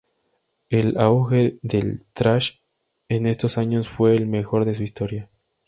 El 0.71 0.97
auge 0.97 1.59
del 1.61 2.03
thrash 2.13 2.53
en 3.07 3.27
estos 3.27 3.59
años 3.59 3.87
fue 3.87 4.15
el 4.15 4.25
mejor 4.25 4.65
de 4.65 4.73
su 4.73 4.81
historia. 4.81 5.29